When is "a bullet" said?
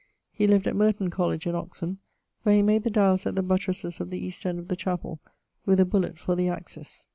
5.79-6.17